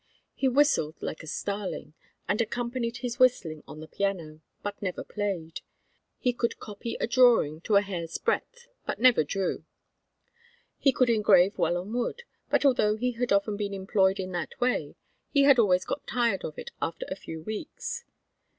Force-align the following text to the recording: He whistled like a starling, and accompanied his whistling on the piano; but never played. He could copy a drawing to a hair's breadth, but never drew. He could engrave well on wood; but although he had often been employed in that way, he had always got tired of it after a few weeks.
He 0.33 0.47
whistled 0.47 0.95
like 0.99 1.21
a 1.21 1.27
starling, 1.27 1.93
and 2.27 2.41
accompanied 2.41 2.97
his 2.97 3.19
whistling 3.19 3.61
on 3.67 3.81
the 3.81 3.87
piano; 3.87 4.41
but 4.63 4.81
never 4.81 5.03
played. 5.03 5.61
He 6.17 6.33
could 6.33 6.59
copy 6.59 6.97
a 6.99 7.05
drawing 7.05 7.61
to 7.61 7.75
a 7.75 7.81
hair's 7.83 8.17
breadth, 8.17 8.65
but 8.87 8.99
never 8.99 9.23
drew. 9.23 9.63
He 10.79 10.91
could 10.91 11.11
engrave 11.11 11.59
well 11.59 11.77
on 11.77 11.93
wood; 11.93 12.23
but 12.49 12.65
although 12.65 12.95
he 12.95 13.11
had 13.11 13.31
often 13.31 13.57
been 13.57 13.75
employed 13.75 14.19
in 14.19 14.31
that 14.31 14.59
way, 14.59 14.95
he 15.29 15.43
had 15.43 15.59
always 15.59 15.85
got 15.85 16.07
tired 16.07 16.43
of 16.43 16.57
it 16.57 16.71
after 16.81 17.05
a 17.11 17.15
few 17.15 17.43
weeks. 17.43 18.03